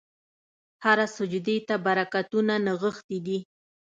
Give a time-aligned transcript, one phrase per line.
[0.85, 3.37] هره سجدې ته برکتونه نغښتي دي.